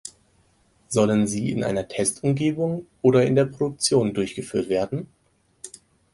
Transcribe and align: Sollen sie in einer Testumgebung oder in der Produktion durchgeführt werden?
Sollen 0.87 1.27
sie 1.27 1.51
in 1.51 1.63
einer 1.63 1.87
Testumgebung 1.87 2.87
oder 3.03 3.23
in 3.23 3.35
der 3.35 3.45
Produktion 3.45 4.15
durchgeführt 4.15 4.67
werden? 4.67 5.05